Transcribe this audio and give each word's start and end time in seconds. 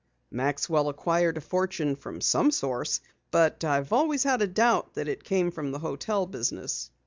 "Maxwell 0.31 0.89
acquired 0.89 1.37
a 1.37 1.41
fortune 1.41 1.95
from 1.95 2.21
some 2.21 2.49
source, 2.49 3.01
but 3.29 3.63
I've 3.63 3.93
always 3.93 4.23
had 4.23 4.41
a 4.41 4.47
doubt 4.47 4.95
that 4.95 5.07
it 5.07 5.23
came 5.23 5.51
from 5.51 5.71
the 5.71 5.77
hotel 5.77 6.25
business." 6.25 6.89